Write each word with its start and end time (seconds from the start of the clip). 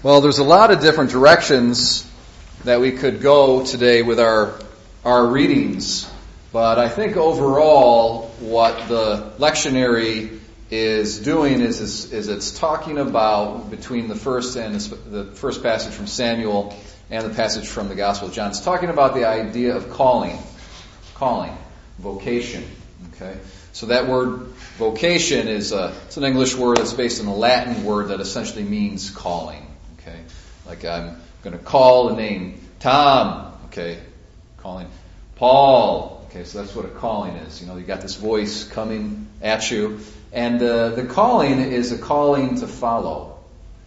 Well, 0.00 0.20
there's 0.20 0.38
a 0.38 0.44
lot 0.44 0.70
of 0.70 0.80
different 0.80 1.10
directions 1.10 2.08
that 2.62 2.80
we 2.80 2.92
could 2.92 3.20
go 3.20 3.66
today 3.66 4.02
with 4.02 4.20
our 4.20 4.54
our 5.04 5.26
readings, 5.26 6.08
but 6.52 6.78
I 6.78 6.88
think 6.88 7.16
overall 7.16 8.28
what 8.38 8.86
the 8.86 9.32
lectionary 9.38 10.38
is 10.70 11.18
doing 11.18 11.60
is, 11.60 11.80
is, 11.80 12.12
is 12.12 12.28
it's 12.28 12.56
talking 12.56 12.98
about 12.98 13.70
between 13.72 14.06
the 14.06 14.14
first 14.14 14.54
and 14.54 14.76
the 14.76 15.24
first 15.34 15.64
passage 15.64 15.94
from 15.94 16.06
Samuel 16.06 16.76
and 17.10 17.28
the 17.28 17.34
passage 17.34 17.66
from 17.66 17.88
the 17.88 17.96
Gospel 17.96 18.28
of 18.28 18.34
John. 18.34 18.50
It's 18.50 18.60
talking 18.60 18.90
about 18.90 19.14
the 19.14 19.26
idea 19.26 19.74
of 19.74 19.90
calling, 19.90 20.38
calling, 21.14 21.58
vocation. 21.98 22.62
Okay, 23.14 23.36
so 23.72 23.86
that 23.86 24.06
word 24.06 24.46
vocation 24.76 25.48
is 25.48 25.72
a, 25.72 25.92
it's 26.06 26.16
an 26.16 26.22
English 26.22 26.54
word 26.54 26.76
that's 26.76 26.92
based 26.92 27.20
on 27.20 27.26
a 27.26 27.34
Latin 27.34 27.82
word 27.82 28.10
that 28.10 28.20
essentially 28.20 28.62
means 28.62 29.10
calling. 29.10 29.64
Okay, 30.08 30.20
like 30.66 30.84
I'm 30.84 31.20
going 31.42 31.56
to 31.56 31.62
call 31.62 32.08
a 32.08 32.16
name, 32.16 32.60
Tom. 32.80 33.52
Okay, 33.66 33.98
calling 34.58 34.88
Paul. 35.36 36.26
Okay, 36.28 36.44
so 36.44 36.62
that's 36.62 36.74
what 36.74 36.86
a 36.86 36.88
calling 36.88 37.34
is. 37.36 37.60
You 37.60 37.66
know, 37.66 37.76
you 37.76 37.84
got 37.84 38.00
this 38.00 38.16
voice 38.16 38.64
coming 38.64 39.26
at 39.42 39.70
you, 39.70 40.00
and 40.32 40.62
uh, 40.62 40.90
the 40.90 41.04
calling 41.04 41.60
is 41.60 41.92
a 41.92 41.98
calling 41.98 42.56
to 42.60 42.66
follow. 42.66 43.38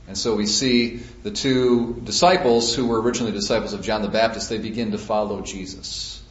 And 0.07 0.17
so 0.17 0.35
we 0.35 0.45
see 0.45 0.97
the 0.97 1.31
two 1.31 1.99
disciples 2.03 2.75
who 2.75 2.87
were 2.87 3.01
originally 3.01 3.31
disciples 3.31 3.73
of 3.73 3.81
John 3.81 4.01
the 4.01 4.09
Baptist, 4.09 4.49
they 4.49 4.57
begin 4.57 4.91
to 4.91 4.97
follow 4.97 5.41
Jesus. 5.41 6.21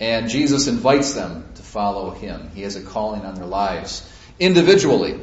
And 0.00 0.28
Jesus 0.28 0.66
invites 0.66 1.12
them 1.14 1.44
to 1.56 1.62
follow 1.62 2.10
him. 2.10 2.50
He 2.54 2.62
has 2.62 2.76
a 2.76 2.82
calling 2.82 3.22
on 3.22 3.34
their 3.34 3.46
lives 3.46 4.08
individually. 4.40 5.20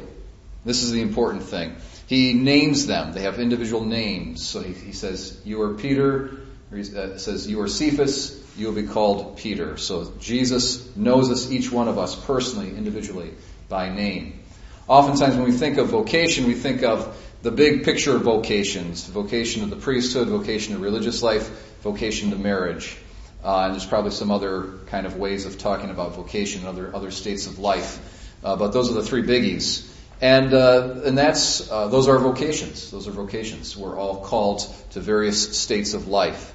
This 0.64 0.82
is 0.82 0.92
the 0.92 1.00
important 1.00 1.42
thing. 1.44 1.76
He 2.06 2.34
names 2.34 2.86
them. 2.86 3.12
They 3.12 3.22
have 3.22 3.40
individual 3.40 3.84
names. 3.84 4.46
So 4.46 4.60
he, 4.60 4.72
he 4.72 4.92
says, 4.92 5.40
You 5.44 5.62
are 5.62 5.74
Peter. 5.74 6.38
He 6.72 6.80
uh, 6.96 7.18
says, 7.18 7.48
You 7.48 7.60
are 7.62 7.68
Cephas. 7.68 8.42
You 8.56 8.68
will 8.68 8.74
be 8.74 8.86
called 8.86 9.36
Peter. 9.36 9.76
So 9.76 10.12
Jesus 10.18 10.96
knows 10.96 11.30
us, 11.30 11.50
each 11.50 11.70
one 11.70 11.88
of 11.88 11.98
us, 11.98 12.14
personally, 12.14 12.70
individually, 12.70 13.34
by 13.68 13.92
name. 13.92 14.40
Oftentimes, 14.88 15.34
when 15.34 15.44
we 15.44 15.52
think 15.52 15.78
of 15.78 15.88
vocation, 15.88 16.46
we 16.46 16.54
think 16.54 16.84
of 16.84 17.20
the 17.42 17.50
big 17.50 17.84
picture 17.84 18.14
of 18.14 18.22
vocations 18.22 19.06
vocation 19.06 19.62
of 19.62 19.70
the 19.70 19.76
priesthood, 19.76 20.28
vocation 20.28 20.74
to 20.74 20.80
religious 20.80 21.22
life, 21.22 21.76
vocation 21.82 22.30
to 22.30 22.36
marriage. 22.36 22.96
Uh, 23.44 23.64
and 23.64 23.74
there's 23.74 23.86
probably 23.86 24.10
some 24.10 24.30
other 24.30 24.78
kind 24.86 25.06
of 25.06 25.16
ways 25.16 25.44
of 25.44 25.58
talking 25.58 25.90
about 25.90 26.14
vocation, 26.14 26.66
other 26.66 26.94
other 26.94 27.10
states 27.10 27.46
of 27.46 27.58
life. 27.58 28.00
Uh, 28.44 28.56
but 28.56 28.72
those 28.72 28.90
are 28.90 28.94
the 28.94 29.02
three 29.02 29.22
biggies. 29.22 29.92
And, 30.20 30.54
uh, 30.54 31.00
and 31.04 31.18
that's, 31.18 31.70
uh, 31.70 31.88
those 31.88 32.08
are 32.08 32.18
vocations. 32.18 32.90
Those 32.90 33.06
are 33.06 33.10
vocations. 33.10 33.76
We're 33.76 33.98
all 33.98 34.24
called 34.24 34.60
to 34.92 35.00
various 35.00 35.58
states 35.58 35.92
of 35.94 36.08
life. 36.08 36.54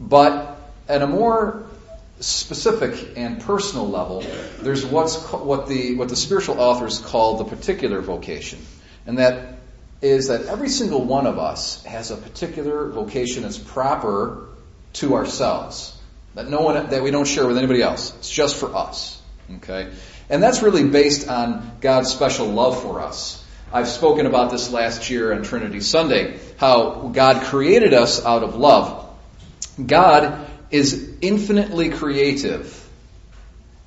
But 0.00 0.58
at 0.88 1.02
a 1.02 1.06
more 1.06 1.66
specific 2.20 3.16
and 3.16 3.40
personal 3.40 3.88
level, 3.88 4.24
there's 4.60 4.86
what's, 4.86 5.16
what 5.32 5.68
the, 5.68 5.96
what 5.96 6.08
the 6.08 6.16
spiritual 6.16 6.60
authors 6.60 7.00
call 7.00 7.36
the 7.36 7.44
particular 7.44 8.00
vocation. 8.00 8.58
And 9.06 9.18
that 9.18 9.58
is 10.00 10.28
that 10.28 10.46
every 10.46 10.68
single 10.68 11.04
one 11.04 11.26
of 11.26 11.38
us 11.38 11.82
has 11.84 12.10
a 12.10 12.16
particular 12.16 12.88
vocation 12.88 13.42
that's 13.42 13.58
proper 13.58 14.46
to 14.94 15.14
ourselves. 15.14 15.96
That 16.34 16.48
no 16.48 16.60
one, 16.60 16.90
that 16.90 17.02
we 17.02 17.10
don't 17.10 17.26
share 17.26 17.46
with 17.46 17.58
anybody 17.58 17.82
else. 17.82 18.14
It's 18.18 18.30
just 18.30 18.56
for 18.56 18.74
us. 18.74 19.20
Okay? 19.56 19.90
And 20.30 20.42
that's 20.42 20.62
really 20.62 20.88
based 20.88 21.28
on 21.28 21.78
God's 21.80 22.10
special 22.10 22.46
love 22.48 22.82
for 22.82 23.00
us. 23.00 23.44
I've 23.72 23.88
spoken 23.88 24.26
about 24.26 24.50
this 24.50 24.70
last 24.70 25.10
year 25.10 25.32
on 25.32 25.42
Trinity 25.42 25.80
Sunday, 25.80 26.38
how 26.56 27.08
God 27.08 27.44
created 27.44 27.92
us 27.92 28.24
out 28.24 28.42
of 28.42 28.56
love. 28.56 29.06
God 29.84 30.46
is 30.70 31.16
infinitely 31.20 31.90
creative, 31.90 32.88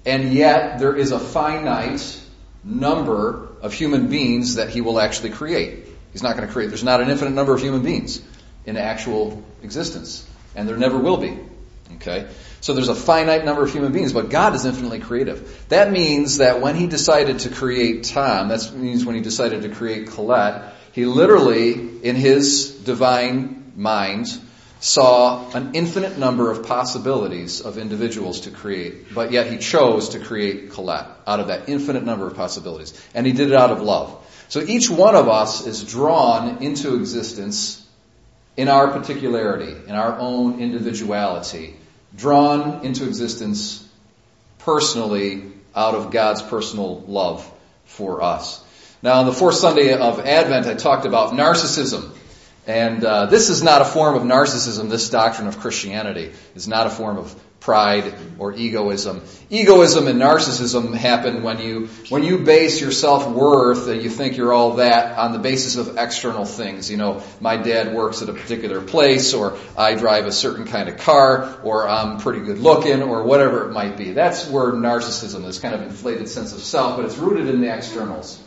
and 0.05 0.33
yet 0.33 0.79
there 0.79 0.95
is 0.95 1.11
a 1.11 1.19
finite 1.19 2.19
number 2.63 3.49
of 3.61 3.73
human 3.73 4.07
beings 4.07 4.55
that 4.55 4.69
He 4.69 4.81
will 4.81 4.99
actually 4.99 5.31
create. 5.31 5.85
He's 6.11 6.23
not 6.23 6.35
going 6.35 6.47
to 6.47 6.53
create, 6.53 6.67
there's 6.67 6.83
not 6.83 7.01
an 7.01 7.09
infinite 7.09 7.31
number 7.31 7.53
of 7.53 7.61
human 7.61 7.81
beings 7.83 8.21
in 8.65 8.77
actual 8.77 9.43
existence, 9.63 10.27
and 10.55 10.67
there 10.67 10.77
never 10.77 10.97
will 10.97 11.17
be. 11.17 11.37
Okay? 11.95 12.27
So 12.61 12.75
there's 12.75 12.89
a 12.89 12.95
finite 12.95 13.43
number 13.43 13.63
of 13.63 13.73
human 13.73 13.91
beings, 13.91 14.13
but 14.13 14.29
God 14.29 14.53
is 14.53 14.65
infinitely 14.65 14.99
creative. 14.99 15.65
That 15.69 15.91
means 15.91 16.37
that 16.37 16.61
when 16.61 16.75
He 16.75 16.85
decided 16.85 17.39
to 17.39 17.49
create 17.49 18.03
Tom, 18.03 18.49
that 18.49 18.71
means 18.75 19.03
when 19.03 19.15
He 19.15 19.21
decided 19.21 19.63
to 19.63 19.69
create 19.69 20.11
Colette, 20.11 20.75
He 20.91 21.05
literally, 21.05 21.73
in 22.03 22.15
His 22.15 22.69
divine 22.69 23.73
mind, 23.75 24.27
saw 24.79 25.49
an 25.53 25.71
infinite 25.73 26.19
number 26.19 26.51
of 26.51 26.67
possibilities 26.67 27.61
of 27.61 27.79
individuals 27.79 28.41
to 28.41 28.51
create, 28.51 29.11
but 29.11 29.31
yet 29.31 29.51
He 29.51 29.57
chose 29.57 30.09
to 30.09 30.19
create 30.19 30.69
Colette 30.69 31.07
out 31.25 31.39
of 31.39 31.47
that 31.47 31.67
infinite 31.67 32.03
number 32.03 32.27
of 32.27 32.35
possibilities. 32.35 32.93
And 33.15 33.25
He 33.25 33.33
did 33.33 33.47
it 33.47 33.55
out 33.55 33.71
of 33.71 33.81
love. 33.81 34.19
So 34.49 34.59
each 34.59 34.87
one 34.87 35.15
of 35.15 35.27
us 35.27 35.65
is 35.65 35.83
drawn 35.83 36.61
into 36.61 36.95
existence 36.95 37.83
in 38.55 38.67
our 38.67 38.91
particularity, 38.91 39.75
in 39.87 39.95
our 39.95 40.19
own 40.19 40.59
individuality 40.59 41.77
drawn 42.15 42.85
into 42.85 43.05
existence 43.07 43.87
personally 44.59 45.43
out 45.75 45.95
of 45.95 46.11
God's 46.11 46.41
personal 46.41 47.01
love 47.07 47.49
for 47.85 48.21
us. 48.21 48.63
Now, 49.01 49.19
on 49.19 49.25
the 49.25 49.33
fourth 49.33 49.55
Sunday 49.55 49.93
of 49.93 50.19
Advent, 50.19 50.67
I 50.67 50.75
talked 50.75 51.05
about 51.05 51.33
narcissism. 51.33 52.11
And 52.67 53.03
uh, 53.03 53.25
this 53.25 53.49
is 53.49 53.63
not 53.63 53.81
a 53.81 53.85
form 53.85 54.15
of 54.15 54.23
narcissism. 54.23 54.89
This 54.89 55.09
doctrine 55.09 55.47
of 55.47 55.59
Christianity 55.59 56.31
is 56.55 56.67
not 56.67 56.85
a 56.85 56.91
form 56.91 57.17
of 57.17 57.35
pride 57.61 58.15
or 58.39 58.53
egoism. 58.53 59.21
Egoism 59.51 60.07
and 60.07 60.19
narcissism 60.19 60.95
happen 60.95 61.43
when 61.43 61.59
you 61.61 61.87
when 62.09 62.23
you 62.23 62.39
base 62.39 62.81
your 62.81 62.91
self 62.91 63.29
worth 63.29 63.87
and 63.87 64.01
you 64.01 64.09
think 64.09 64.35
you're 64.35 64.51
all 64.51 64.75
that 64.77 65.17
on 65.17 65.31
the 65.31 65.39
basis 65.39 65.77
of 65.77 65.95
external 65.97 66.43
things. 66.43 66.89
You 66.89 66.97
know, 66.97 67.23
my 67.39 67.57
dad 67.57 67.93
works 67.93 68.21
at 68.23 68.29
a 68.29 68.33
particular 68.33 68.81
place, 68.81 69.33
or 69.35 69.57
I 69.77 69.93
drive 69.93 70.25
a 70.25 70.31
certain 70.31 70.65
kind 70.65 70.89
of 70.89 70.97
car, 70.97 71.59
or 71.63 71.87
I'm 71.87 72.17
pretty 72.17 72.41
good 72.41 72.57
looking, 72.57 73.03
or 73.03 73.23
whatever 73.23 73.69
it 73.69 73.73
might 73.73 73.95
be. 73.95 74.11
That's 74.11 74.47
where 74.47 74.71
narcissism 74.71 75.45
is 75.45 75.59
kind 75.59 75.75
of 75.75 75.83
inflated 75.83 76.27
sense 76.27 76.53
of 76.53 76.61
self, 76.61 76.97
but 76.97 77.05
it's 77.05 77.17
rooted 77.17 77.47
in 77.47 77.61
the 77.61 77.73
externals. 77.73 78.43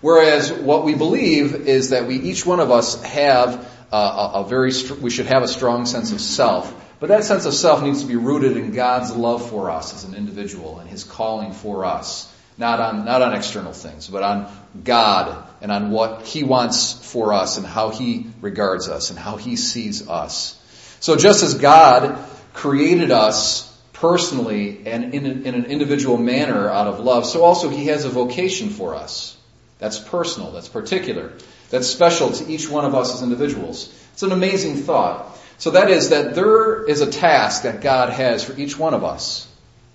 Whereas 0.00 0.52
what 0.52 0.84
we 0.84 0.94
believe 0.94 1.54
is 1.54 1.90
that 1.90 2.06
we 2.06 2.16
each 2.16 2.44
one 2.44 2.58
of 2.58 2.72
us 2.72 3.00
have 3.04 3.72
a, 3.92 3.96
a 4.34 4.46
very 4.48 4.72
we 5.00 5.10
should 5.10 5.26
have 5.26 5.44
a 5.44 5.48
strong 5.48 5.86
sense 5.86 6.10
of 6.10 6.20
self 6.20 6.82
but 6.98 7.08
that 7.08 7.24
sense 7.24 7.44
of 7.44 7.54
self 7.54 7.82
needs 7.82 8.02
to 8.02 8.08
be 8.08 8.16
rooted 8.16 8.56
in 8.56 8.72
God's 8.72 9.14
love 9.14 9.50
for 9.50 9.70
us 9.70 9.94
as 9.94 10.04
an 10.04 10.14
individual 10.14 10.78
and 10.78 10.88
His 10.88 11.04
calling 11.04 11.52
for 11.52 11.84
us. 11.84 12.32
Not 12.58 12.80
on, 12.80 13.04
not 13.04 13.20
on 13.20 13.34
external 13.34 13.74
things, 13.74 14.08
but 14.08 14.22
on 14.22 14.50
God 14.82 15.46
and 15.60 15.70
on 15.70 15.90
what 15.90 16.22
He 16.22 16.42
wants 16.42 16.92
for 17.12 17.34
us 17.34 17.58
and 17.58 17.66
how 17.66 17.90
He 17.90 18.26
regards 18.40 18.88
us 18.88 19.10
and 19.10 19.18
how 19.18 19.36
He 19.36 19.56
sees 19.56 20.08
us. 20.08 20.58
So 21.00 21.16
just 21.16 21.42
as 21.42 21.54
God 21.54 22.18
created 22.54 23.10
us 23.10 23.70
personally 23.92 24.86
and 24.86 25.14
in, 25.14 25.46
in 25.46 25.54
an 25.54 25.66
individual 25.66 26.16
manner 26.16 26.70
out 26.70 26.86
of 26.86 27.00
love, 27.00 27.26
so 27.26 27.42
also 27.42 27.68
He 27.68 27.86
has 27.86 28.06
a 28.06 28.08
vocation 28.08 28.70
for 28.70 28.94
us. 28.94 29.36
That's 29.78 29.98
personal, 29.98 30.52
that's 30.52 30.68
particular, 30.68 31.32
that's 31.68 31.86
special 31.86 32.30
to 32.32 32.50
each 32.50 32.70
one 32.70 32.86
of 32.86 32.94
us 32.94 33.14
as 33.14 33.22
individuals. 33.22 33.92
It's 34.14 34.22
an 34.22 34.32
amazing 34.32 34.76
thought. 34.76 35.35
So 35.58 35.70
that 35.70 35.90
is 35.90 36.10
that 36.10 36.34
there 36.34 36.84
is 36.84 37.00
a 37.00 37.10
task 37.10 37.62
that 37.62 37.80
God 37.80 38.10
has 38.10 38.44
for 38.44 38.58
each 38.58 38.78
one 38.78 38.94
of 38.94 39.04
us 39.04 39.48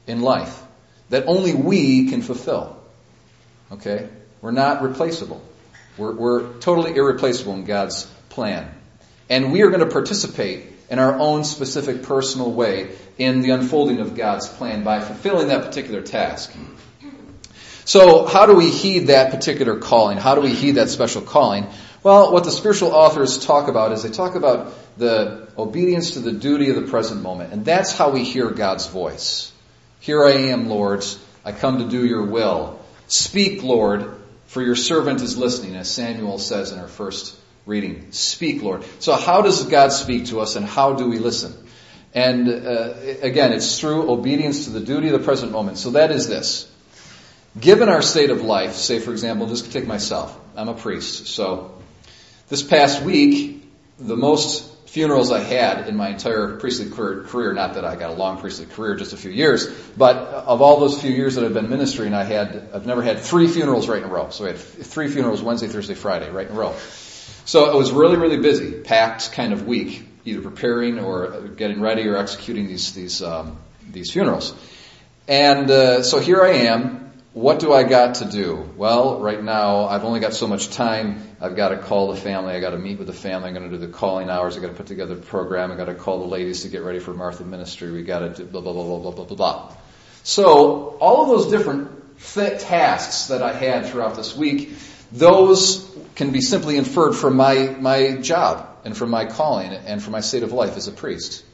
in 0.08 0.22
life 0.22 0.62
that 1.10 1.26
only 1.28 1.54
we 1.54 2.10
can 2.10 2.22
fulfill. 2.22 2.78
Okay? 3.72 4.10
We're 4.42 4.52
not 4.52 4.82
replaceable. 4.82 5.42
We're, 5.98 6.14
we're 6.14 6.54
totally 6.60 6.96
irreplaceable 6.96 7.54
in 7.54 7.66
God's 7.66 8.06
plan. 8.30 8.70
And 9.30 9.52
we 9.52 9.62
are 9.62 9.70
going 9.70 9.82
to 9.82 9.91
participate 9.91 10.66
in 10.90 11.00
our 11.00 11.18
own 11.18 11.44
specific 11.44 12.03
personal 12.03 12.52
way 12.52 12.91
in 13.18 13.41
the 13.41 13.52
unfolding 13.52 14.00
of 14.00 14.16
God's 14.16 14.47
plan 14.47 14.84
by 14.84 15.00
fulfilling 15.00 15.50
that 15.50 15.64
particular 15.64 16.02
task. 16.02 16.53
So, 17.85 18.26
how 18.26 18.46
do 18.46 18.56
we 18.56 18.70
heed 18.70 19.08
that 19.08 19.32
particular 19.32 19.80
calling? 19.80 20.18
How 20.18 20.35
do 20.35 20.41
we 20.41 20.53
heed 20.53 20.74
that 20.74 20.90
special 20.90 21.22
calling? 21.22 21.68
Well, 22.03 22.34
what 22.34 22.46
the 22.46 22.52
spiritual 22.52 22.94
authors 22.94 23.46
talk 23.46 23.68
about 23.68 23.92
is 23.92 24.02
they 24.02 24.09
talk 24.09 24.36
about 24.36 24.74
the 24.98 25.48
obedience 25.56 26.12
to 26.12 26.20
the 26.20 26.32
duty 26.32 26.70
of 26.70 26.76
the 26.76 26.90
present 26.90 27.22
moment. 27.22 27.53
And 27.53 27.64
that's 27.64 27.96
how 27.96 28.09
we 28.09 28.24
hear 28.24 28.50
God's 28.50 28.88
voice. 28.88 29.52
Here 30.00 30.26
I 30.26 30.32
am, 30.50 30.68
Lord. 30.68 31.06
I 31.46 31.52
come 31.52 31.78
to 31.78 31.88
do 31.88 32.03
your 32.03 32.26
will. 32.26 32.80
Speak, 33.08 33.62
Lord, 33.62 34.16
for 34.48 34.64
your 34.64 34.76
servant 34.76 35.22
is 35.22 35.38
listening, 35.38 35.76
as 35.76 35.92
Samuel 35.92 36.40
says 36.40 36.72
in 36.72 36.80
our 36.80 36.88
first 36.88 37.38
reading. 37.68 38.12
Speak, 38.12 38.64
Lord. 38.64 38.84
So 39.00 39.14
how 39.14 39.44
does 39.44 39.64
God 39.66 39.90
speak 39.92 40.28
to 40.28 40.40
us 40.40 40.56
and 40.56 40.66
how 40.66 40.94
do 40.94 41.08
we 41.08 41.20
listen? 41.20 41.54
And 42.14 42.50
uh, 42.50 42.94
again, 43.22 43.54
it's 43.54 43.80
through 43.80 44.09
obedience 44.12 44.66
to 44.66 44.72
the 44.72 44.80
duty 44.80 45.08
of 45.08 45.14
the 45.14 45.24
present 45.24 45.52
moment. 45.52 45.78
So 45.78 45.92
that 45.92 46.12
is 46.12 46.28
this. 46.28 46.68
Given 47.59 47.90
our 47.90 48.02
state 48.02 48.32
of 48.32 48.42
life, 48.42 48.74
say 48.74 49.00
for 49.00 49.12
example, 49.12 49.47
just 49.47 49.72
take 49.72 49.86
myself. 49.86 50.38
I'm 50.56 50.68
a 50.68 50.74
priest. 50.74 51.28
So 51.28 51.81
this 52.52 52.62
past 52.62 53.02
week, 53.02 53.64
the 53.98 54.18
most 54.18 54.90
funerals 54.90 55.32
I 55.32 55.40
had 55.40 55.88
in 55.88 55.96
my 55.96 56.09
entire 56.09 56.58
priestly 56.58 56.90
career, 56.90 57.53
not 57.53 57.76
that 57.76 57.86
I 57.86 57.96
got 57.96 58.09
a 58.09 58.14
long 58.14 58.40
priestly 58.40 58.66
career, 58.66 58.96
just 58.98 59.14
a 59.14 59.18
few 59.18 59.32
years, 59.32 59.68
but 59.96 60.18
of 60.18 60.62
all 60.62 60.82
those 60.82 61.02
few 61.02 61.12
years 61.12 61.36
that 61.36 61.46
I've 61.46 61.53
been 61.53 61.70
ministering, 61.70 62.14
I 62.14 62.26
had, 62.26 62.72
I've 62.74 62.86
never 62.86 63.02
had 63.02 63.20
three 63.20 63.48
funerals 63.48 63.88
right 63.88 64.00
in 64.00 64.03
a 64.03 64.12
row. 64.12 64.32
So 64.32 64.44
I 64.44 64.50
had 64.50 64.58
three 64.59 65.08
funerals 65.08 65.42
Wednesday, 65.42 65.70
Thursday, 65.70 65.94
Friday, 65.94 66.30
right 66.30 66.46
in 66.46 66.53
a 66.53 66.59
row. 66.59 66.76
So 67.46 67.72
it 67.72 67.78
was 67.78 67.94
really, 67.94 68.18
really 68.18 68.40
busy, 68.40 68.82
packed 68.82 69.32
kind 69.32 69.54
of 69.54 69.66
week, 69.66 70.06
either 70.26 70.42
preparing 70.42 71.00
or 71.00 71.47
getting 71.56 71.80
ready 71.80 72.06
or 72.06 72.18
executing 72.18 72.68
these, 72.68 72.94
these, 72.94 73.24
um, 73.24 73.59
these 73.90 74.12
funerals. 74.12 74.54
And, 75.26 75.72
uh, 75.72 76.04
so 76.04 76.20
here 76.20 76.44
I 76.44 76.68
am, 76.68 77.01
what 77.34 77.60
do 77.60 77.72
I 77.72 77.84
got 77.84 78.16
to 78.16 78.26
do? 78.26 78.70
Well, 78.76 79.22
right 79.22 79.42
now, 79.42 79.86
I've 79.86 80.04
only 80.04 80.20
got 80.20 80.34
so 80.34 80.48
much 80.48 80.70
time. 80.70 81.24
I've 81.40 81.56
got 81.56 81.70
to 81.70 81.78
call 81.78 82.12
the 82.14 82.20
family. 82.20 82.54
I've 82.54 82.62
got 82.62 82.72
to 82.72 82.78
meet 82.78 82.98
with 82.98 83.08
the 83.08 83.14
family. 83.14 83.48
I'm 83.48 83.54
going 83.54 83.70
to 83.70 83.78
do 83.78 83.86
the 83.86 83.92
calling 83.92 84.30
hours. 84.30 84.58
I've 84.58 84.62
got 84.62 84.70
to 84.70 84.74
put 84.74 84.88
together 84.88 85.16
the 85.16 85.22
program. 85.22 85.72
I've 85.72 85.78
got 85.78 85.86
to 85.86 85.96
call 85.96 86.20
the 86.20 86.26
ladies 86.26 86.64
to 86.64 86.68
get 86.68 86.82
ready 86.82 87.00
for 87.00 87.14
Martha 87.14 87.46
ministry. 87.46 87.90
We 87.92 88.04
got 88.04 88.20
to 88.20 88.30
do 88.30 88.46
blah, 88.46 88.60
blah, 88.60 88.74
blah, 88.74 88.84
blah, 88.84 89.00
blah, 89.00 89.12
blah, 89.12 89.26
blah, 89.26 89.38
blah. 89.38 89.76
So, 90.24 90.98
all 91.00 91.24
of 91.24 91.30
those 91.30 91.50
different 91.50 92.20
tasks 92.20 93.28
that 93.28 93.42
I 93.42 93.54
had 93.54 93.86
throughout 93.86 94.18
this 94.18 94.36
week, 94.36 94.74
those 95.14 95.90
can 96.16 96.32
be 96.32 96.42
simply 96.42 96.76
inferred 96.76 97.14
from 97.14 97.38
my, 97.38 97.76
my 97.80 98.18
job 98.18 98.68
and 98.84 98.96
from 98.96 99.10
my 99.10 99.26
calling 99.26 99.72
and 99.72 100.04
from 100.04 100.12
my 100.12 100.20
state 100.20 100.44
of 100.44 100.52
life 100.52 100.76
as 100.76 100.90
a 100.90 100.92
priest. 100.92 101.46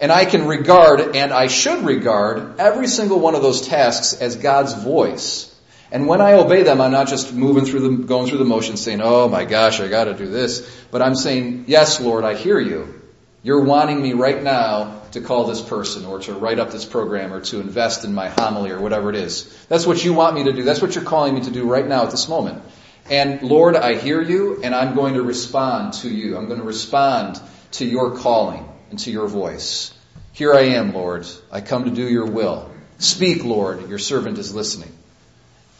And 0.00 0.10
I 0.10 0.24
can 0.24 0.46
regard, 0.46 1.16
and 1.16 1.32
I 1.32 1.46
should 1.46 1.84
regard, 1.84 2.58
every 2.58 2.88
single 2.88 3.20
one 3.20 3.34
of 3.34 3.42
those 3.42 3.66
tasks 3.66 4.14
as 4.14 4.36
God's 4.36 4.74
voice. 4.74 5.54
And 5.92 6.08
when 6.08 6.20
I 6.20 6.32
obey 6.32 6.64
them, 6.64 6.80
I'm 6.80 6.90
not 6.90 7.06
just 7.06 7.32
moving 7.32 7.64
through 7.64 7.80
the, 7.80 8.04
going 8.04 8.28
through 8.28 8.38
the 8.38 8.44
motions 8.44 8.80
saying, 8.80 9.00
oh 9.00 9.28
my 9.28 9.44
gosh, 9.44 9.80
I 9.80 9.86
gotta 9.86 10.14
do 10.14 10.26
this. 10.26 10.68
But 10.90 11.02
I'm 11.02 11.14
saying, 11.14 11.66
yes, 11.68 12.00
Lord, 12.00 12.24
I 12.24 12.34
hear 12.34 12.58
you. 12.58 13.00
You're 13.44 13.62
wanting 13.62 14.02
me 14.02 14.14
right 14.14 14.42
now 14.42 15.02
to 15.12 15.20
call 15.20 15.44
this 15.44 15.60
person 15.60 16.04
or 16.06 16.18
to 16.20 16.32
write 16.32 16.58
up 16.58 16.72
this 16.72 16.84
program 16.84 17.32
or 17.32 17.42
to 17.42 17.60
invest 17.60 18.04
in 18.04 18.12
my 18.12 18.28
homily 18.28 18.70
or 18.70 18.80
whatever 18.80 19.10
it 19.10 19.16
is. 19.16 19.44
That's 19.68 19.86
what 19.86 20.04
you 20.04 20.14
want 20.14 20.34
me 20.34 20.44
to 20.44 20.52
do. 20.52 20.64
That's 20.64 20.82
what 20.82 20.96
you're 20.96 21.04
calling 21.04 21.34
me 21.34 21.42
to 21.42 21.50
do 21.50 21.70
right 21.70 21.86
now 21.86 22.02
at 22.04 22.10
this 22.10 22.28
moment. 22.28 22.62
And 23.08 23.42
Lord, 23.42 23.76
I 23.76 23.94
hear 23.94 24.20
you 24.20 24.62
and 24.64 24.74
I'm 24.74 24.96
going 24.96 25.14
to 25.14 25.22
respond 25.22 25.92
to 26.02 26.08
you. 26.08 26.36
I'm 26.36 26.46
going 26.46 26.58
to 26.58 26.66
respond 26.66 27.40
to 27.72 27.84
your 27.84 28.16
calling 28.16 28.68
and 28.94 29.00
to 29.00 29.10
your 29.10 29.26
voice. 29.26 29.92
Here 30.34 30.54
I 30.54 30.76
am, 30.76 30.94
Lord. 30.94 31.26
I 31.50 31.60
come 31.60 31.86
to 31.86 31.90
do 31.90 32.08
your 32.08 32.26
will. 32.26 32.70
Speak, 32.98 33.42
Lord. 33.42 33.88
Your 33.88 33.98
servant 33.98 34.38
is 34.38 34.54
listening. 34.54 34.92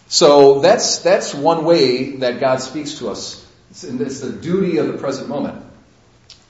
So 0.08 0.58
that's, 0.58 0.98
that's 0.98 1.32
one 1.32 1.64
way 1.64 2.16
that 2.16 2.40
God 2.40 2.56
speaks 2.56 2.98
to 2.98 3.10
us. 3.10 3.40
It's, 3.70 3.84
it's 3.84 4.18
the 4.18 4.32
duty 4.32 4.78
of 4.78 4.88
the 4.88 4.94
present 4.94 5.28
moment. 5.28 5.64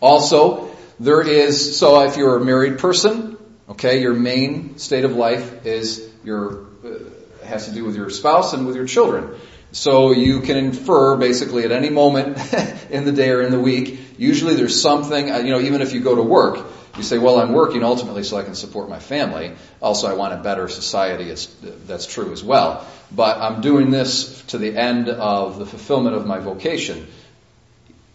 Also, 0.01 0.75
there 0.99 1.21
is, 1.21 1.79
so 1.79 2.01
if 2.01 2.17
you're 2.17 2.39
a 2.39 2.45
married 2.45 2.79
person, 2.79 3.37
okay, 3.69 4.01
your 4.01 4.15
main 4.15 4.79
state 4.79 5.05
of 5.05 5.13
life 5.13 5.67
is 5.67 6.11
your, 6.25 6.65
uh, 6.83 7.45
has 7.45 7.67
to 7.67 7.75
do 7.75 7.85
with 7.85 7.95
your 7.95 8.09
spouse 8.09 8.55
and 8.55 8.67
with 8.67 8.75
your 8.75 8.87
children. 8.87 9.39
So 9.75 10.13
you 10.13 10.41
can 10.41 10.57
infer 10.57 11.17
basically 11.17 11.65
at 11.65 11.73
any 11.73 11.91
moment 11.91 12.39
in 12.91 13.05
the 13.05 13.11
day 13.11 13.31
or 13.31 13.43
in 13.43 13.51
the 13.51 13.59
week, 13.59 13.99
usually 14.19 14.55
there's 14.55 14.81
something, 14.81 15.33
uh, 15.33 15.39
you 15.39 15.51
know, 15.51 15.59
even 15.59 15.83
if 15.83 15.93
you 15.93 15.99
go 15.99 16.15
to 16.15 16.23
work, 16.23 16.65
you 16.97 17.03
say, 17.03 17.19
well, 17.19 17.41
I'm 17.41 17.53
working 17.53 17.83
ultimately 17.83 18.23
so 18.23 18.37
I 18.37 18.45
can 18.45 18.55
support 18.55 18.89
my 18.89 19.01
family. 19.01 19.53
Also, 19.83 20.09
I 20.09 20.15
want 20.15 20.33
a 20.33 20.37
better 20.37 20.69
society. 20.69 21.25
It's, 21.25 21.47
that's 21.87 22.07
true 22.07 22.33
as 22.33 22.45
well. 22.45 22.87
But 23.11 23.39
I'm 23.39 23.63
doing 23.63 23.91
this 23.91 24.43
to 24.43 24.59
the 24.59 24.77
end 24.77 25.09
of 25.09 25.59
the 25.59 25.67
fulfillment 25.67 26.15
of 26.15 26.25
my 26.25 26.39
vocation. 26.39 27.09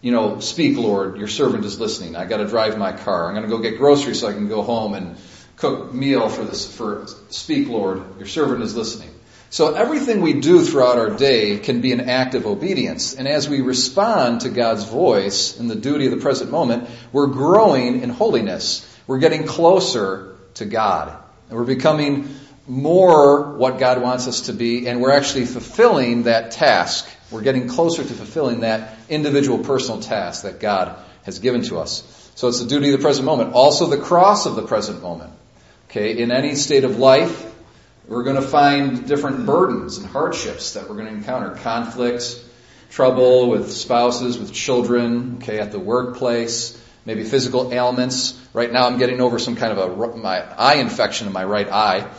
You 0.00 0.12
know, 0.12 0.40
speak, 0.40 0.78
Lord, 0.78 1.18
your 1.18 1.28
servant 1.28 1.66
is 1.66 1.78
listening. 1.78 2.16
I 2.16 2.24
gotta 2.24 2.46
drive 2.46 2.78
my 2.78 2.92
car. 2.92 3.28
I'm 3.28 3.34
gonna 3.34 3.48
go 3.48 3.58
get 3.58 3.76
groceries 3.76 4.20
so 4.20 4.28
I 4.28 4.32
can 4.32 4.48
go 4.48 4.62
home 4.62 4.94
and 4.94 5.18
cook 5.56 5.92
meal 5.92 6.30
for 6.30 6.42
this, 6.42 6.74
for, 6.74 7.06
speak, 7.28 7.68
Lord, 7.68 8.16
your 8.16 8.26
servant 8.26 8.62
is 8.62 8.74
listening. 8.74 9.10
So 9.52 9.74
everything 9.74 10.20
we 10.20 10.34
do 10.34 10.64
throughout 10.64 10.96
our 10.96 11.10
day 11.10 11.58
can 11.58 11.80
be 11.80 11.92
an 11.92 12.08
act 12.08 12.36
of 12.36 12.46
obedience. 12.46 13.14
And 13.14 13.26
as 13.26 13.48
we 13.48 13.62
respond 13.62 14.42
to 14.42 14.48
God's 14.48 14.84
voice 14.84 15.58
in 15.58 15.66
the 15.66 15.74
duty 15.74 16.06
of 16.06 16.12
the 16.12 16.18
present 16.18 16.52
moment, 16.52 16.88
we're 17.12 17.26
growing 17.26 18.02
in 18.02 18.10
holiness. 18.10 18.86
We're 19.08 19.18
getting 19.18 19.48
closer 19.48 20.36
to 20.54 20.64
God. 20.64 21.20
And 21.48 21.58
we're 21.58 21.64
becoming 21.64 22.32
more 22.68 23.56
what 23.56 23.80
God 23.80 24.00
wants 24.00 24.28
us 24.28 24.42
to 24.42 24.52
be, 24.52 24.86
and 24.86 25.00
we're 25.00 25.10
actually 25.10 25.46
fulfilling 25.46 26.22
that 26.24 26.52
task. 26.52 27.08
We're 27.32 27.42
getting 27.42 27.66
closer 27.66 28.04
to 28.04 28.14
fulfilling 28.14 28.60
that 28.60 28.96
individual 29.08 29.58
personal 29.58 30.00
task 30.00 30.44
that 30.44 30.60
God 30.60 30.96
has 31.24 31.40
given 31.40 31.62
to 31.64 31.80
us. 31.80 32.30
So 32.36 32.46
it's 32.46 32.60
the 32.60 32.68
duty 32.68 32.92
of 32.92 32.98
the 32.98 33.02
present 33.02 33.26
moment. 33.26 33.54
Also 33.54 33.88
the 33.88 33.98
cross 33.98 34.46
of 34.46 34.54
the 34.54 34.62
present 34.62 35.02
moment. 35.02 35.32
Okay, 35.88 36.16
in 36.22 36.30
any 36.30 36.54
state 36.54 36.84
of 36.84 37.00
life, 37.00 37.49
we're 38.10 38.24
going 38.24 38.34
to 38.34 38.42
find 38.42 39.06
different 39.06 39.46
burdens 39.46 39.98
and 39.98 40.06
hardships 40.06 40.72
that 40.74 40.88
we're 40.88 40.96
going 40.96 41.06
to 41.06 41.14
encounter. 41.14 41.50
Conflicts, 41.50 42.44
trouble 42.90 43.48
with 43.48 43.70
spouses, 43.70 44.36
with 44.36 44.52
children, 44.52 45.36
okay, 45.36 45.60
at 45.60 45.70
the 45.70 45.78
workplace, 45.78 46.76
maybe 47.06 47.22
physical 47.22 47.72
ailments. 47.72 48.36
Right 48.52 48.72
now 48.72 48.88
I'm 48.88 48.98
getting 48.98 49.20
over 49.20 49.38
some 49.38 49.54
kind 49.54 49.78
of 49.78 50.00
a, 50.00 50.16
my 50.16 50.40
eye 50.40 50.78
infection 50.78 51.28
in 51.28 51.32
my 51.32 51.44
right 51.44 51.68
eye. 51.68 52.10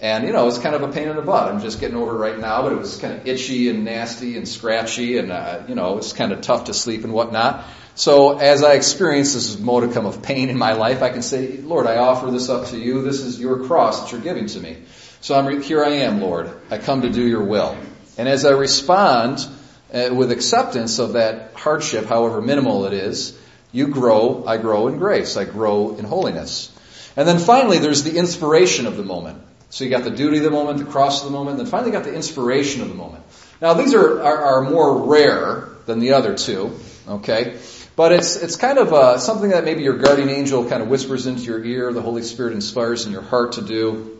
And, 0.00 0.26
you 0.26 0.34
know, 0.34 0.46
it's 0.48 0.58
kind 0.58 0.74
of 0.74 0.82
a 0.82 0.92
pain 0.92 1.08
in 1.08 1.16
the 1.16 1.22
butt. 1.22 1.50
I'm 1.50 1.62
just 1.62 1.80
getting 1.80 1.96
over 1.96 2.16
it 2.16 2.18
right 2.18 2.38
now, 2.38 2.60
but 2.60 2.72
it 2.72 2.78
was 2.78 2.98
kind 2.98 3.14
of 3.14 3.26
itchy 3.26 3.70
and 3.70 3.86
nasty 3.86 4.36
and 4.36 4.46
scratchy 4.46 5.16
and, 5.16 5.32
uh, 5.32 5.62
you 5.66 5.74
know, 5.74 5.96
it's 5.96 6.12
kind 6.12 6.32
of 6.32 6.42
tough 6.42 6.64
to 6.64 6.74
sleep 6.74 7.04
and 7.04 7.14
whatnot. 7.14 7.64
So 7.94 8.36
as 8.36 8.62
I 8.62 8.74
experience 8.74 9.32
this 9.32 9.58
modicum 9.58 10.04
of 10.04 10.22
pain 10.22 10.50
in 10.50 10.58
my 10.58 10.74
life, 10.74 11.02
I 11.02 11.08
can 11.08 11.22
say, 11.22 11.56
Lord, 11.56 11.86
I 11.86 11.96
offer 11.96 12.30
this 12.30 12.50
up 12.50 12.66
to 12.66 12.78
you. 12.78 13.00
This 13.00 13.22
is 13.22 13.40
your 13.40 13.64
cross 13.64 14.02
that 14.02 14.12
you're 14.12 14.20
giving 14.20 14.46
to 14.48 14.60
me. 14.60 14.76
So 15.20 15.34
I'm, 15.34 15.62
here 15.62 15.84
I 15.84 15.90
am, 15.90 16.20
Lord. 16.20 16.50
I 16.70 16.78
come 16.78 17.02
to 17.02 17.10
do 17.10 17.26
your 17.26 17.44
will. 17.44 17.76
And 18.16 18.28
as 18.28 18.44
I 18.44 18.50
respond 18.50 19.46
uh, 19.92 20.10
with 20.12 20.30
acceptance 20.30 20.98
of 20.98 21.14
that 21.14 21.54
hardship, 21.54 22.06
however 22.06 22.40
minimal 22.40 22.86
it 22.86 22.92
is, 22.92 23.38
you 23.72 23.88
grow, 23.88 24.44
I 24.46 24.56
grow 24.56 24.88
in 24.88 24.98
grace. 24.98 25.36
I 25.36 25.44
grow 25.44 25.96
in 25.96 26.04
holiness. 26.04 26.74
And 27.16 27.26
then 27.26 27.38
finally, 27.38 27.78
there's 27.78 28.04
the 28.04 28.16
inspiration 28.16 28.86
of 28.86 28.96
the 28.96 29.02
moment. 29.02 29.42
So 29.70 29.84
you 29.84 29.90
got 29.90 30.04
the 30.04 30.10
duty 30.10 30.38
of 30.38 30.44
the 30.44 30.50
moment, 30.50 30.78
the 30.78 30.84
cross 30.84 31.22
of 31.22 31.30
the 31.30 31.36
moment, 31.36 31.58
and 31.58 31.66
then 31.66 31.70
finally 31.70 31.90
got 31.90 32.04
the 32.04 32.14
inspiration 32.14 32.80
of 32.80 32.88
the 32.88 32.94
moment. 32.94 33.24
Now 33.60 33.74
these 33.74 33.92
are, 33.94 34.22
are, 34.22 34.44
are 34.44 34.62
more 34.62 35.06
rare 35.06 35.68
than 35.86 35.98
the 35.98 36.12
other 36.12 36.36
two, 36.36 36.78
okay? 37.06 37.58
But 37.96 38.12
it's, 38.12 38.36
it's 38.36 38.56
kind 38.56 38.78
of 38.78 38.92
uh, 38.92 39.18
something 39.18 39.50
that 39.50 39.64
maybe 39.64 39.82
your 39.82 39.98
guardian 39.98 40.28
angel 40.28 40.68
kind 40.68 40.82
of 40.82 40.88
whispers 40.88 41.26
into 41.26 41.42
your 41.42 41.62
ear, 41.64 41.92
the 41.92 42.00
Holy 42.00 42.22
Spirit 42.22 42.54
inspires 42.54 43.04
in 43.04 43.12
your 43.12 43.22
heart 43.22 43.52
to 43.52 43.62
do. 43.62 44.17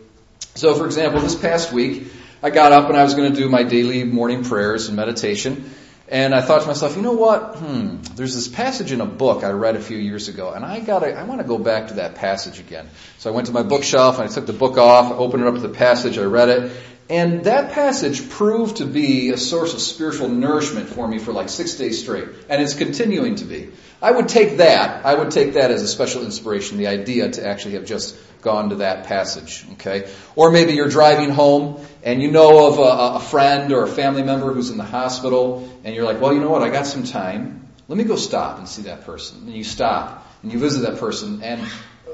So 0.55 0.75
for 0.75 0.85
example, 0.85 1.21
this 1.21 1.35
past 1.35 1.71
week, 1.71 2.07
I 2.41 2.49
got 2.49 2.71
up 2.71 2.89
and 2.89 2.97
I 2.97 3.03
was 3.03 3.15
going 3.15 3.31
to 3.33 3.37
do 3.37 3.49
my 3.49 3.63
daily 3.63 4.03
morning 4.03 4.43
prayers 4.43 4.87
and 4.87 4.95
meditation. 4.95 5.71
And 6.11 6.33
I 6.33 6.41
thought 6.41 6.61
to 6.61 6.67
myself, 6.67 6.95
you 6.95 7.03
know 7.03 7.13
what? 7.13 7.57
Hmm, 7.57 8.01
there's 8.15 8.33
this 8.33 8.47
passage 8.47 8.91
in 8.91 8.99
a 8.99 9.05
book 9.05 9.43
I 9.43 9.51
read 9.51 9.75
a 9.75 9.79
few 9.79 9.97
years 9.97 10.27
ago, 10.27 10.51
and 10.51 10.65
I 10.65 10.79
gotta, 10.79 11.13
I 11.13 11.23
want 11.23 11.39
to 11.39 11.47
go 11.47 11.59
back 11.59 11.89
to 11.89 11.93
that 11.95 12.15
passage 12.15 12.59
again. 12.59 12.89
So 13.19 13.29
I 13.29 13.35
went 13.35 13.45
to 13.45 13.53
my 13.53 13.61
bookshelf 13.61 14.17
and 14.17 14.27
I 14.27 14.33
took 14.33 14.47
the 14.47 14.53
book 14.53 14.79
off, 14.79 15.11
opened 15.11 15.43
it 15.43 15.47
up 15.47 15.53
to 15.53 15.59
the 15.59 15.69
passage, 15.69 16.17
I 16.17 16.23
read 16.23 16.49
it, 16.49 16.71
and 17.09 17.45
that 17.45 17.71
passage 17.71 18.29
proved 18.29 18.77
to 18.77 18.85
be 18.85 19.31
a 19.31 19.37
source 19.37 19.73
of 19.73 19.81
spiritual 19.81 20.29
nourishment 20.29 20.89
for 20.89 21.07
me 21.07 21.17
for 21.17 21.33
like 21.33 21.49
six 21.49 21.75
days 21.75 22.01
straight, 22.01 22.27
and 22.49 22.61
it's 22.61 22.75
continuing 22.75 23.35
to 23.35 23.45
be. 23.45 23.71
I 24.01 24.11
would 24.11 24.29
take 24.29 24.57
that, 24.57 25.05
I 25.05 25.15
would 25.15 25.31
take 25.31 25.53
that 25.53 25.71
as 25.71 25.81
a 25.81 25.87
special 25.87 26.23
inspiration, 26.23 26.77
the 26.77 26.87
idea 26.87 27.29
to 27.31 27.45
actually 27.45 27.73
have 27.73 27.85
just 27.85 28.15
gone 28.41 28.69
to 28.69 28.75
that 28.75 29.07
passage, 29.07 29.65
okay? 29.73 30.09
Or 30.35 30.51
maybe 30.51 30.73
you're 30.73 30.87
driving 30.87 31.31
home 31.31 31.85
and 32.03 32.21
you 32.21 32.31
know 32.31 32.67
of 32.67 32.79
a, 32.79 33.17
a, 33.17 33.19
friend 33.19 33.73
or 33.73 33.83
a 33.83 33.87
family 33.87 34.23
member 34.23 34.53
who's 34.53 34.69
in 34.69 34.77
the 34.77 34.85
hospital 34.85 35.69
and 35.83 35.93
you're 35.93 36.05
like, 36.05 36.21
well, 36.21 36.33
you 36.33 36.39
know 36.39 36.49
what? 36.49 36.61
I 36.61 36.69
got 36.69 36.85
some 36.85 37.03
time. 37.03 37.67
Let 37.89 37.97
me 37.97 38.05
go 38.05 38.15
stop 38.15 38.59
and 38.59 38.69
see 38.69 38.83
that 38.83 39.03
person. 39.03 39.39
And 39.39 39.53
you 39.53 39.65
stop 39.65 40.25
and 40.41 40.53
you 40.53 40.59
visit 40.59 40.81
that 40.89 40.99
person 40.99 41.43
and 41.43 41.61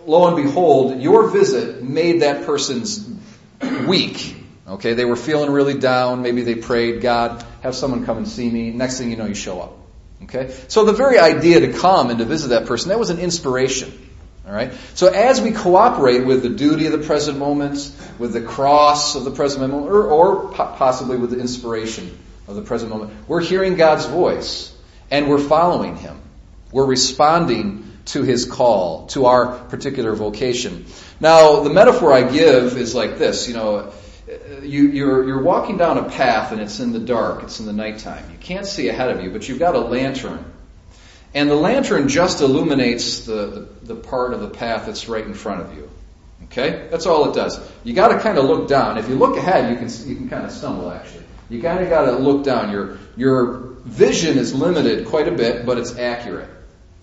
lo 0.07 0.27
and 0.27 0.35
behold, 0.35 0.99
your 0.99 1.29
visit 1.29 1.83
made 1.83 2.23
that 2.23 2.45
person's 2.45 3.07
week. 3.87 4.34
Okay, 4.67 4.93
they 4.93 5.05
were 5.05 5.15
feeling 5.15 5.51
really 5.51 5.77
down. 5.77 6.23
Maybe 6.23 6.41
they 6.41 6.55
prayed, 6.55 7.01
God, 7.01 7.45
have 7.61 7.75
someone 7.75 8.05
come 8.05 8.17
and 8.17 8.27
see 8.27 8.49
me. 8.49 8.71
Next 8.71 8.97
thing 8.97 9.11
you 9.11 9.15
know, 9.15 9.25
you 9.25 9.35
show 9.35 9.61
up. 9.61 9.73
Okay? 10.23 10.55
So 10.67 10.85
the 10.85 10.93
very 10.93 11.19
idea 11.19 11.59
to 11.61 11.73
come 11.73 12.09
and 12.09 12.19
to 12.19 12.25
visit 12.25 12.47
that 12.49 12.65
person, 12.65 12.89
that 12.89 12.99
was 12.99 13.11
an 13.11 13.19
inspiration. 13.19 13.93
Alright? 14.45 14.73
So 14.93 15.07
as 15.07 15.41
we 15.41 15.51
cooperate 15.51 16.25
with 16.25 16.43
the 16.43 16.49
duty 16.49 16.85
of 16.85 16.91
the 16.91 17.05
present 17.05 17.37
moment, 17.37 17.91
with 18.19 18.33
the 18.33 18.41
cross 18.41 19.15
of 19.15 19.23
the 19.23 19.31
present 19.31 19.61
moment, 19.61 19.91
or, 19.91 20.03
or 20.03 20.51
possibly 20.51 21.17
with 21.17 21.31
the 21.31 21.39
inspiration 21.39 22.17
of 22.47 22.55
the 22.55 22.61
present 22.61 22.91
moment, 22.91 23.13
we're 23.27 23.41
hearing 23.41 23.75
God's 23.75 24.05
voice 24.05 24.75
and 25.09 25.29
we're 25.29 25.39
following 25.39 25.95
Him. 25.95 26.19
We're 26.71 26.85
responding 26.85 27.91
to 28.05 28.21
His 28.21 28.45
call, 28.45 29.07
to 29.07 29.25
our 29.25 29.57
particular 29.65 30.13
vocation. 30.13 30.85
Now, 31.19 31.61
the 31.61 31.71
metaphor 31.71 32.13
I 32.13 32.21
give 32.21 32.77
is 32.77 32.93
like 32.93 33.17
this, 33.17 33.47
you 33.47 33.55
know, 33.55 33.91
you, 34.61 34.87
you're, 34.89 35.27
you're 35.27 35.41
walking 35.41 35.77
down 35.77 35.97
a 35.97 36.09
path 36.09 36.51
and 36.51 36.61
it's 36.61 36.79
in 36.79 36.91
the 36.91 36.99
dark, 36.99 37.43
it's 37.43 37.59
in 37.59 37.65
the 37.65 37.73
nighttime. 37.73 38.29
You 38.31 38.37
can't 38.37 38.65
see 38.65 38.89
ahead 38.89 39.09
of 39.09 39.23
you, 39.23 39.31
but 39.31 39.47
you've 39.47 39.59
got 39.59 39.75
a 39.75 39.79
lantern 39.79 40.43
And 41.33 41.49
the 41.49 41.55
lantern 41.55 42.07
just 42.07 42.41
illuminates 42.41 43.25
the, 43.25 43.67
the, 43.83 43.93
the 43.93 43.95
part 43.95 44.33
of 44.33 44.41
the 44.41 44.49
path 44.49 44.85
that's 44.85 45.09
right 45.09 45.25
in 45.25 45.33
front 45.33 45.61
of 45.61 45.75
you. 45.75 45.89
Okay? 46.45 46.87
That's 46.91 47.05
all 47.05 47.29
it 47.29 47.35
does. 47.35 47.59
You 47.83 47.93
gotta 47.93 48.19
kind 48.19 48.37
of 48.37 48.45
look 48.45 48.67
down. 48.69 48.97
If 48.97 49.09
you 49.09 49.15
look 49.15 49.35
ahead, 49.35 49.69
you 49.71 49.77
can, 49.77 49.89
you 50.07 50.15
can 50.15 50.29
kind 50.29 50.45
of 50.45 50.51
stumble 50.51 50.91
actually. 50.91 51.23
You 51.49 51.61
kind 51.61 51.83
of 51.83 51.89
gotta 51.89 52.13
look 52.13 52.43
down. 52.43 52.71
Your, 52.71 52.97
your 53.17 53.75
vision 53.83 54.37
is 54.37 54.53
limited 54.53 55.07
quite 55.07 55.27
a 55.27 55.31
bit, 55.31 55.65
but 55.65 55.77
it's 55.77 55.97
accurate. 55.97 56.49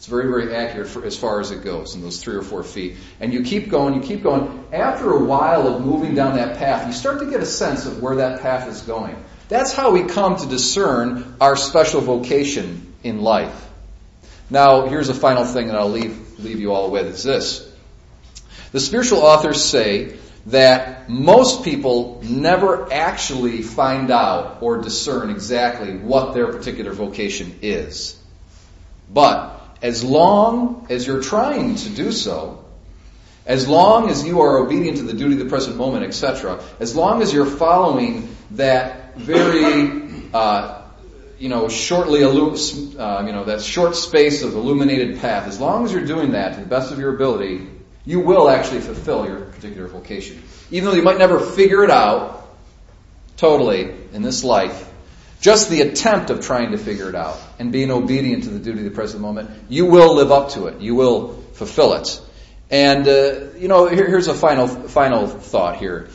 It's 0.03 0.09
very, 0.09 0.27
very 0.27 0.53
accurate 0.53 0.89
for, 0.89 1.05
as 1.05 1.17
far 1.17 1.39
as 1.39 1.53
it 1.53 1.63
goes 1.63 1.95
in 1.95 2.03
those 2.03 2.21
three 2.21 2.35
or 2.35 2.43
four 2.43 2.65
feet. 2.65 2.97
And 3.21 3.33
you 3.33 3.45
keep 3.45 3.69
going, 3.69 3.95
you 3.95 4.01
keep 4.01 4.25
going. 4.25 4.65
After 4.73 5.13
a 5.13 5.23
while 5.23 5.69
of 5.69 5.87
moving 5.87 6.17
down 6.17 6.35
that 6.39 6.59
path, 6.59 6.89
you 6.89 6.93
start 6.93 7.21
to 7.21 7.27
get 7.27 7.41
a 7.41 7.47
sense 7.47 7.87
of 7.87 8.03
where 8.03 8.17
that 8.17 8.43
path 8.43 8.67
is 8.67 8.83
going. 8.83 9.15
That's 9.49 9.73
how 9.73 9.93
we 9.93 10.03
come 10.03 10.35
to 10.39 10.47
discern 10.49 11.37
our 11.41 11.55
special 11.55 12.01
vocation 12.01 12.93
in 13.05 13.21
life. 13.21 13.55
Now, 14.51 14.89
here's 14.89 15.09
a 15.09 15.15
final 15.15 15.45
thing 15.45 15.69
that 15.69 15.77
I'll 15.77 15.89
leave, 15.89 16.41
leave 16.41 16.59
you 16.59 16.73
all 16.73 16.91
with 16.91 17.07
is 17.07 17.23
this. 17.23 17.73
The 18.73 18.81
spiritual 18.81 19.21
authors 19.21 19.65
say 19.65 20.17
that 20.47 21.09
most 21.09 21.63
people 21.63 22.21
never 22.25 22.93
actually 22.93 23.63
find 23.63 24.11
out 24.11 24.63
or 24.63 24.79
discern 24.79 25.31
exactly 25.31 25.97
what 25.97 26.35
their 26.35 26.49
particular 26.49 26.91
vocation 26.91 27.61
is. 27.63 28.19
But 29.09 29.62
as 29.83 30.05
long 30.05 30.87
as 30.89 31.07
you're 31.07 31.21
trying 31.21 31.75
to 31.75 31.91
do 31.91 32.13
so, 32.13 32.65
as 33.45 33.67
long 33.67 34.09
as 34.09 34.25
you 34.25 34.41
are 34.41 34.59
obedient 34.59 34.99
to 34.99 35.03
the 35.03 35.13
duty 35.13 35.35
of 35.35 35.41
the 35.41 35.47
present 35.47 35.77
moment, 35.77 36.05
etc., 36.05 36.63
as 36.79 36.95
long 36.95 37.21
as 37.21 37.33
you're 37.33 37.45
following 37.45 38.35
that 38.53 39.17
very, 39.17 40.31
uh, 40.33 40.83
you 41.41 41.49
know, 41.49 41.69
shortly, 41.69 42.23
uh, 42.23 43.27
you 43.27 43.33
know, 43.33 43.45
that 43.45 43.61
short 43.61 43.97
space 43.97 44.45
of 44.45 44.55
illuminated 44.55 45.19
path, 45.19 45.49
as 45.49 45.59
long 45.59 45.85
as 45.85 45.93
you're 45.93 46.07
doing 46.07 46.33
that 46.33 46.55
to 46.55 46.61
the 46.61 46.67
best 46.67 46.93
of 46.93 47.01
your 47.01 47.15
ability, 47.15 47.67
you 48.05 48.21
will 48.21 48.49
actually 48.49 48.81
fulfill 48.81 49.27
your 49.27 49.41
particular 49.41 49.89
vocation. 49.89 50.41
Even 50.71 50.91
though 50.91 50.97
you 50.97 51.03
might 51.03 51.19
never 51.19 51.41
figure 51.41 51.83
it 51.83 51.91
out 51.91 52.49
totally 53.37 53.93
in 54.13 54.23
this 54.23 54.45
life, 54.45 54.92
just 55.43 55.71
the 55.71 55.81
attempt 55.81 56.31
of 56.31 56.41
trying 56.41 56.71
to 56.71 56.79
figure 56.79 57.09
it 57.09 57.17
out 57.17 57.39
and 57.59 57.73
being 57.73 57.91
obedient 57.91 58.45
to 58.45 58.51
the 58.51 58.61
duty 58.61 58.79
of 58.79 58.85
the 58.85 58.93
present 58.93 59.21
moment, 59.21 59.51
you 59.69 59.87
will 59.87 60.15
live 60.15 60.31
up 60.31 60.51
to 60.51 60.69
it. 60.69 60.81
You 60.81 60.95
will 60.95 61.35
fulfill 61.55 61.95
it. 61.95 62.21
And 62.71 63.07
uh, 63.07 63.51
you 63.59 63.67
know, 63.67 63.89
here, 63.89 64.07
here's 64.07 64.29
a 64.29 64.35
final 64.35 64.69
final 64.69 65.27
thought 65.27 65.77
here. 65.77 66.09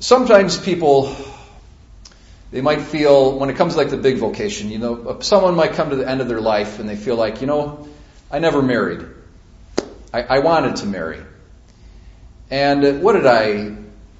Sometimes 0.00 0.58
people 0.58 1.16
they 2.50 2.60
might 2.60 2.82
feel 2.82 3.38
when 3.38 3.48
it 3.48 3.56
comes 3.56 3.72
to 3.72 3.78
like 3.78 3.90
the 3.90 3.96
big 3.96 4.18
vocation, 4.18 4.70
you 4.70 4.78
know, 4.78 5.18
someone 5.20 5.56
might 5.56 5.72
come 5.72 5.90
to 5.90 5.96
the 5.96 6.08
end 6.08 6.20
of 6.20 6.28
their 6.28 6.40
life 6.42 6.78
and 6.78 6.88
they 6.88 6.96
feel 6.96 7.16
like, 7.16 7.40
you 7.40 7.46
know, 7.46 7.88
I 8.30 8.38
never 8.38 8.60
married. 8.60 9.04
I, 10.12 10.22
I 10.22 10.38
wanted 10.40 10.76
to 10.76 10.86
marry. 10.86 11.22
And 12.50 13.02
what 13.02 13.14
did 13.14 13.26
I 13.26 13.76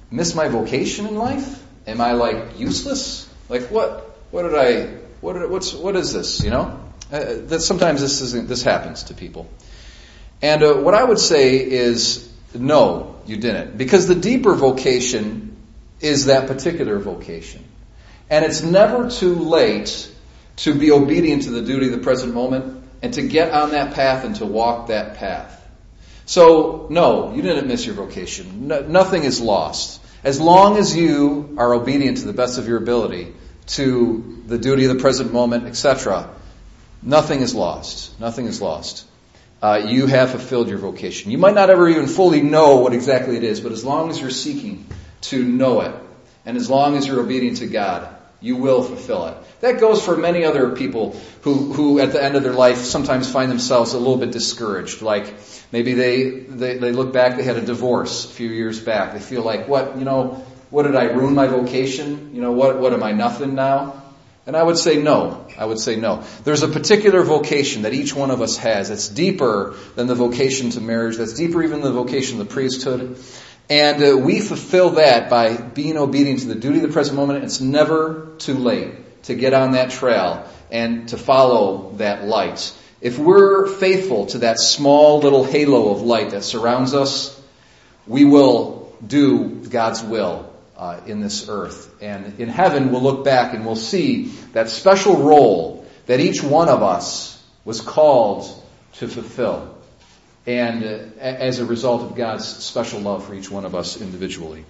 miss 0.09 0.33
my 0.33 0.47
vocation 0.47 1.05
in 1.05 1.15
life? 1.15 1.63
Am 1.89 2.01
I 2.01 2.13
like 2.13 2.59
useless? 2.59 3.27
Like 3.49 3.63
what? 3.63 4.15
What 4.31 4.43
did 4.43 4.55
I? 4.55 4.85
What? 5.21 5.33
Did, 5.33 5.49
what's? 5.49 5.73
What 5.73 5.95
is 5.95 6.13
this? 6.13 6.43
You 6.43 6.51
know? 6.51 6.79
Uh, 7.11 7.41
that 7.47 7.61
sometimes 7.61 8.01
this 8.01 8.21
is 8.21 8.47
this 8.47 8.61
happens 8.61 9.03
to 9.03 9.15
people. 9.15 9.49
And 10.41 10.63
uh, 10.63 10.75
what 10.75 10.93
I 10.93 11.03
would 11.03 11.19
say 11.19 11.59
is 11.59 12.31
no, 12.53 13.15
you 13.25 13.37
didn't, 13.37 13.77
because 13.77 14.07
the 14.07 14.15
deeper 14.15 14.53
vocation 14.53 15.57
is 15.99 16.25
that 16.25 16.47
particular 16.47 16.99
vocation, 16.99 17.63
and 18.29 18.45
it's 18.45 18.61
never 18.61 19.09
too 19.09 19.35
late 19.35 20.09
to 20.57 20.73
be 20.73 20.91
obedient 20.91 21.43
to 21.43 21.49
the 21.51 21.61
duty 21.61 21.87
of 21.87 21.91
the 21.93 21.99
present 21.99 22.33
moment 22.33 22.83
and 23.01 23.13
to 23.13 23.21
get 23.21 23.53
on 23.53 23.71
that 23.71 23.93
path 23.93 24.25
and 24.25 24.35
to 24.35 24.45
walk 24.45 24.87
that 24.87 25.17
path. 25.17 25.55
So, 26.25 26.87
no, 26.89 27.33
you 27.33 27.41
didn't 27.41 27.67
miss 27.67 27.85
your 27.85 27.95
vocation. 27.95 28.67
No, 28.67 28.81
nothing 28.81 29.23
is 29.23 29.41
lost. 29.41 30.01
As 30.23 30.39
long 30.39 30.77
as 30.77 30.95
you 30.95 31.55
are 31.57 31.73
obedient 31.73 32.17
to 32.17 32.25
the 32.25 32.33
best 32.33 32.57
of 32.57 32.67
your 32.67 32.77
ability 32.77 33.33
to 33.67 34.43
the 34.47 34.57
duty 34.57 34.85
of 34.85 34.95
the 34.95 35.01
present 35.01 35.31
moment, 35.31 35.65
etc., 35.65 36.29
nothing 37.01 37.39
is 37.39 37.55
lost. 37.55 38.19
Nothing 38.19 38.45
is 38.45 38.61
lost. 38.61 39.05
Uh, 39.61 39.81
you 39.85 40.07
have 40.07 40.31
fulfilled 40.31 40.69
your 40.69 40.77
vocation. 40.77 41.31
You 41.31 41.37
might 41.37 41.53
not 41.53 41.69
ever 41.69 41.87
even 41.87 42.07
fully 42.07 42.41
know 42.41 42.77
what 42.77 42.93
exactly 42.93 43.37
it 43.37 43.43
is, 43.43 43.61
but 43.61 43.71
as 43.71 43.83
long 43.85 44.09
as 44.09 44.19
you're 44.19 44.29
seeking 44.29 44.85
to 45.21 45.43
know 45.43 45.81
it, 45.81 45.93
and 46.45 46.57
as 46.57 46.69
long 46.69 46.97
as 46.97 47.05
you're 47.05 47.19
obedient 47.19 47.57
to 47.57 47.67
God, 47.67 48.15
you 48.41 48.55
will 48.55 48.83
fulfill 48.83 49.27
it. 49.27 49.37
That 49.61 49.79
goes 49.79 50.03
for 50.03 50.15
many 50.15 50.45
other 50.45 50.71
people 50.71 51.19
who, 51.41 51.73
who 51.73 51.99
at 51.99 52.13
the 52.13 52.23
end 52.23 52.35
of 52.35 52.43
their 52.43 52.53
life 52.53 52.77
sometimes 52.77 53.29
find 53.29 53.51
themselves 53.51 53.93
a 53.93 53.97
little 53.97 54.17
bit 54.17 54.31
discouraged. 54.31 55.01
Like 55.01 55.33
maybe 55.71 55.93
they, 55.93 56.29
they, 56.29 56.77
they 56.77 56.91
look 56.91 57.11
back, 57.11 57.37
they 57.37 57.43
had 57.43 57.57
a 57.57 57.65
divorce 57.65 58.25
a 58.25 58.29
few 58.29 58.49
years 58.49 58.79
back. 58.79 59.13
They 59.13 59.19
feel 59.19 59.43
like, 59.43 59.67
what, 59.67 59.97
you 59.97 60.05
know, 60.05 60.45
what 60.69 60.83
did 60.83 60.95
I 60.95 61.05
ruin 61.05 61.33
my 61.35 61.47
vocation? 61.47 62.33
You 62.33 62.41
know, 62.41 62.51
what, 62.51 62.79
what 62.79 62.93
am 62.93 63.03
I 63.03 63.11
nothing 63.11 63.55
now? 63.55 64.01
And 64.45 64.55
I 64.55 64.63
would 64.63 64.77
say 64.77 65.01
no. 65.01 65.45
I 65.57 65.65
would 65.65 65.79
say 65.79 65.95
no. 65.95 66.23
There's 66.43 66.63
a 66.63 66.67
particular 66.67 67.21
vocation 67.21 67.83
that 67.83 67.93
each 67.93 68.15
one 68.15 68.31
of 68.31 68.41
us 68.41 68.57
has 68.57 68.89
that's 68.89 69.07
deeper 69.07 69.75
than 69.95 70.07
the 70.07 70.15
vocation 70.15 70.69
to 70.71 70.81
marriage, 70.81 71.17
that's 71.17 71.33
deeper 71.33 71.61
even 71.61 71.81
than 71.81 71.93
the 71.93 72.03
vocation 72.03 72.39
of 72.39 72.47
the 72.47 72.53
priesthood. 72.53 73.17
And 73.69 74.03
uh, 74.03 74.17
we 74.17 74.39
fulfill 74.39 74.91
that 74.91 75.29
by 75.29 75.55
being 75.55 75.97
obedient 75.97 76.39
to 76.39 76.47
the 76.47 76.55
duty 76.55 76.77
of 76.77 76.81
the 76.83 76.93
present 76.93 77.15
moment. 77.15 77.43
It's 77.43 77.61
never 77.61 78.29
too 78.39 78.55
late 78.55 79.23
to 79.23 79.35
get 79.35 79.53
on 79.53 79.73
that 79.73 79.91
trail 79.91 80.49
and 80.71 81.07
to 81.09 81.17
follow 81.17 81.93
that 81.97 82.25
light. 82.25 82.75
If 82.99 83.19
we're 83.19 83.67
faithful 83.67 84.25
to 84.27 84.39
that 84.39 84.59
small 84.59 85.19
little 85.19 85.43
halo 85.43 85.91
of 85.91 86.01
light 86.01 86.31
that 86.31 86.43
surrounds 86.43 86.93
us, 86.95 87.39
we 88.07 88.25
will 88.25 88.91
do 89.05 89.49
God's 89.69 90.01
will 90.01 90.51
uh, 90.75 91.01
in 91.05 91.21
this 91.21 91.47
earth. 91.47 91.95
And 92.01 92.39
in 92.39 92.49
heaven, 92.49 92.91
we'll 92.91 93.03
look 93.03 93.23
back 93.23 93.53
and 93.53 93.65
we'll 93.65 93.75
see 93.75 94.25
that 94.53 94.69
special 94.69 95.17
role 95.17 95.87
that 96.07 96.19
each 96.19 96.41
one 96.41 96.69
of 96.69 96.81
us 96.81 97.41
was 97.65 97.81
called 97.81 98.47
to 98.93 99.07
fulfill 99.07 99.78
and 100.45 100.83
uh, 100.83 101.19
as 101.19 101.59
a 101.59 101.65
result 101.65 102.01
of 102.01 102.15
God's 102.15 102.47
special 102.47 102.99
love 102.99 103.25
for 103.25 103.33
each 103.33 103.51
one 103.51 103.65
of 103.65 103.75
us 103.75 104.01
individually. 104.01 104.65